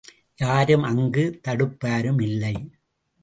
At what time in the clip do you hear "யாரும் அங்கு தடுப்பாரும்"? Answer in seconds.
0.37-2.21